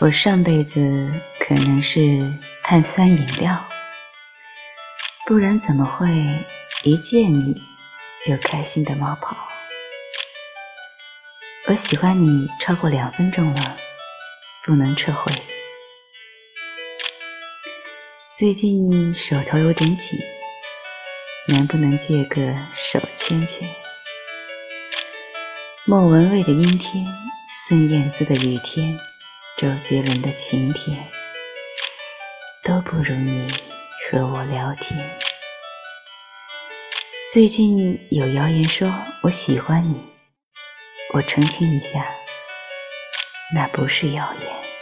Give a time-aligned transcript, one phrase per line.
[0.00, 2.00] 我上辈子可能是
[2.64, 3.68] 碳酸饮料，
[5.26, 6.08] 不然怎么会
[6.84, 7.54] 一见你
[8.26, 9.36] 就开心的冒泡？
[11.68, 13.76] 我喜欢你超过两分钟了，
[14.64, 15.34] 不能撤回。
[18.38, 20.18] 最近手头有点紧，
[21.46, 23.68] 能不能借个手牵牵？
[25.84, 27.04] 莫文蔚的阴天，
[27.68, 28.98] 孙燕姿的雨天，
[29.60, 31.06] 周杰伦的晴天，
[32.64, 33.52] 都不如你
[34.10, 34.98] 和我聊天。
[37.30, 38.90] 最近有谣言说
[39.22, 40.00] 我喜欢你，
[41.12, 42.10] 我澄清一下，
[43.54, 44.79] 那不是谣言。